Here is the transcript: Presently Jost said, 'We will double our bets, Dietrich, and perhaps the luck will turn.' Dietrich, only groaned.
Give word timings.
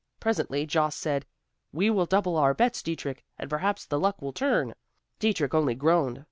Presently 0.19 0.65
Jost 0.65 0.97
said, 0.97 1.27
'We 1.71 1.91
will 1.91 2.07
double 2.07 2.35
our 2.35 2.55
bets, 2.55 2.81
Dietrich, 2.81 3.23
and 3.37 3.47
perhaps 3.51 3.85
the 3.85 3.99
luck 3.99 4.19
will 4.19 4.33
turn.' 4.33 4.73
Dietrich, 5.19 5.53
only 5.53 5.75
groaned. 5.75 6.19